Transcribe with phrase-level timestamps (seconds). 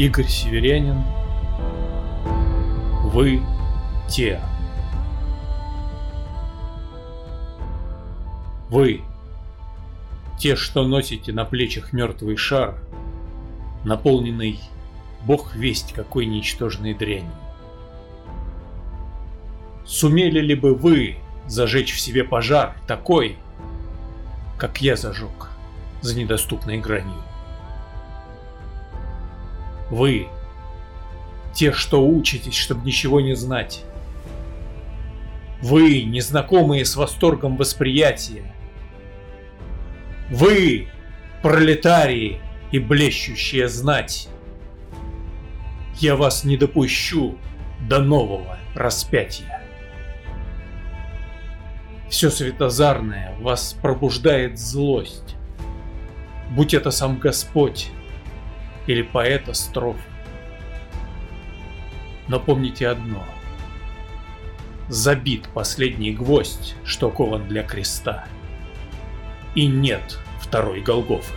[0.00, 1.04] Игорь Северянин
[3.10, 3.42] Вы
[4.08, 4.40] те
[8.70, 9.02] Вы
[10.38, 12.76] те, что носите на плечах мертвый шар,
[13.84, 14.58] наполненный
[15.26, 17.34] бог весть какой ничтожной дрянью.
[19.84, 23.36] Сумели ли бы вы зажечь в себе пожар такой,
[24.56, 25.50] как я зажег
[26.00, 27.22] за недоступной гранью?
[29.90, 30.28] Вы,
[31.52, 33.84] те, что учитесь, чтобы ничего не знать.
[35.62, 38.54] Вы, незнакомые с восторгом восприятия.
[40.30, 40.88] Вы,
[41.42, 42.40] пролетарии
[42.70, 44.28] и блещущая знать.
[45.96, 47.36] Я вас не допущу
[47.88, 49.62] до нового распятия.
[52.08, 55.36] Все светозарное вас пробуждает злость.
[56.50, 57.90] Будь это сам Господь,
[58.90, 59.96] или поэта строф.
[62.26, 63.24] Но помните одно.
[64.88, 68.26] Забит последний гвоздь, что кован для креста.
[69.54, 71.32] И нет второй Голгофы.